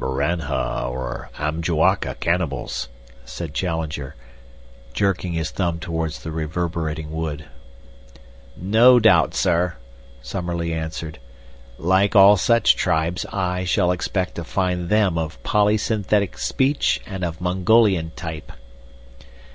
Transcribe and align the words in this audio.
"Miranha 0.00 0.86
or 0.88 1.28
Amajuaca 1.36 2.18
cannibals," 2.18 2.88
said 3.26 3.52
Challenger, 3.52 4.14
jerking 4.94 5.34
his 5.34 5.50
thumb 5.50 5.78
towards 5.80 6.22
the 6.22 6.32
reverberating 6.32 7.10
wood. 7.12 7.44
"No 8.56 8.98
doubt, 8.98 9.34
sir," 9.34 9.74
Summerlee 10.22 10.72
answered. 10.72 11.18
"Like 11.76 12.16
all 12.16 12.38
such 12.38 12.74
tribes, 12.74 13.26
I 13.30 13.64
shall 13.64 13.92
expect 13.92 14.36
to 14.36 14.44
find 14.44 14.88
them 14.88 15.18
of 15.18 15.42
poly 15.42 15.76
synthetic 15.76 16.38
speech 16.38 17.02
and 17.06 17.22
of 17.22 17.42
Mongolian 17.42 18.12
type." 18.16 18.50